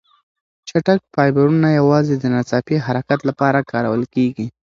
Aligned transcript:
چټک 0.67 0.99
فایبرونه 1.13 1.69
یوازې 1.79 2.15
د 2.17 2.23
ناڅاپي 2.33 2.77
حرکت 2.85 3.19
لپاره 3.29 3.67
کارول 3.71 4.03
کېږي. 4.15 4.47